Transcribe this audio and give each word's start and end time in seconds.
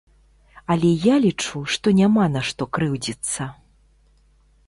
Але 0.75 0.89
я 1.07 1.15
лічу, 1.25 1.59
што 1.75 1.93
няма 1.99 2.25
на 2.37 2.41
што 2.49 2.63
крыўдзіцца! 2.77 3.49